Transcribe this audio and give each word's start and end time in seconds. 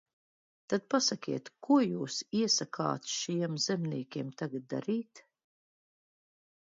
Tad 0.73 0.85
pasakiet, 0.93 1.51
ko 1.67 1.77
jūs 1.83 2.17
iesakāt 2.39 3.13
šiem 3.17 3.61
zemniekiem 3.67 4.35
tagad 4.43 4.67
darīt? 4.75 5.23